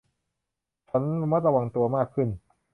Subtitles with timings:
[0.89, 2.27] ฉันระมัดระวังตัวมากขึ้น